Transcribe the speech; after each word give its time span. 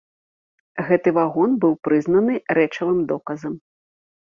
Гэты 0.87 1.09
вагон 1.17 1.51
быў 1.67 1.77
прызнаны 1.89 2.33
рэчавым 2.61 2.99
доказам. 3.15 3.53